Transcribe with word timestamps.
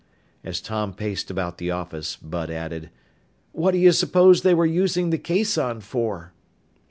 As 0.43 0.61
Tom 0.61 0.93
paced 0.95 1.29
about 1.29 1.59
the 1.59 1.69
office, 1.69 2.15
Bud 2.15 2.49
added, 2.49 2.89
"What 3.51 3.69
do 3.69 3.77
you 3.77 3.91
suppose 3.91 4.41
they 4.41 4.55
were 4.55 4.65
using 4.65 5.11
the 5.11 5.19
caisson 5.19 5.79
for?" 5.79 6.33